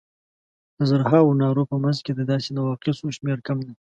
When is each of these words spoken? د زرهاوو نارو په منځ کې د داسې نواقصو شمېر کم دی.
د 0.77 0.79
زرهاوو 0.89 1.39
نارو 1.41 1.63
په 1.71 1.75
منځ 1.83 1.97
کې 2.05 2.11
د 2.15 2.21
داسې 2.31 2.49
نواقصو 2.57 3.15
شمېر 3.17 3.37
کم 3.47 3.57
دی. 3.65 3.73